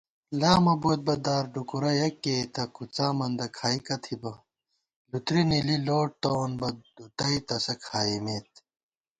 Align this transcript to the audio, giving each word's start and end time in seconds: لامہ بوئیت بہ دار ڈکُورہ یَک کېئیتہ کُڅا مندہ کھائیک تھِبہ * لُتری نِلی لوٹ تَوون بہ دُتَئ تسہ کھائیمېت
لامہ 0.39 0.73
بوئیت 0.81 1.01
بہ 1.07 1.15
دار 1.25 1.43
ڈکُورہ 1.53 1.91
یَک 1.99 2.15
کېئیتہ 2.23 2.63
کُڅا 2.75 3.07
مندہ 3.17 3.47
کھائیک 3.57 3.87
تھِبہ 4.03 4.33
* 4.71 5.09
لُتری 5.09 5.41
نِلی 5.49 5.77
لوٹ 5.85 6.09
تَوون 6.21 6.51
بہ 6.59 6.69
دُتَئ 6.95 7.37
تسہ 7.47 7.73
کھائیمېت 7.85 8.49